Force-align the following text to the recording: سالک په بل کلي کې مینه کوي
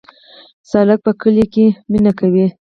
سالک 0.69 0.99
په 1.05 1.11
بل 1.13 1.19
کلي 1.21 1.45
کې 1.53 1.65
مینه 1.91 2.11
کوي 2.19 2.45